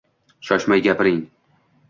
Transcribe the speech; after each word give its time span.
Shoshmay 0.47 0.81
gapiring… 0.87 1.21